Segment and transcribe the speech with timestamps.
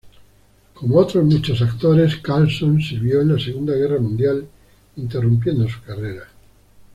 [0.73, 4.47] Como otros muchos actores, Carlson sirvió en la Segunda Guerra Mundial,
[4.95, 6.27] interrumpiendo su carrera.